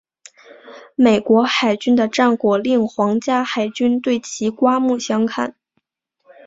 [0.95, 5.55] 美国海军的战果令皇家海军对其刮目相看。